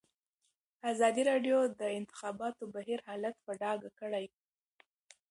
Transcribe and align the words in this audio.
ازادي 0.91 1.23
راډیو 1.31 1.57
د 1.69 1.73
د 1.81 1.83
انتخاباتو 1.99 2.63
بهیر 2.75 2.99
حالت 3.07 3.35
په 3.45 3.51
ډاګه 3.61 3.91
کړی. 3.99 4.25